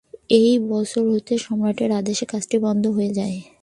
এ 0.35 0.43
বছর 0.69 1.03
হতে 1.13 1.33
সম্রাটের 1.37 1.91
আদেশে 1.91 2.25
কাজটি 2.25 2.57
বন্ধ 2.65 2.83
হয়ে 2.87 3.11
যায়। 3.13 3.37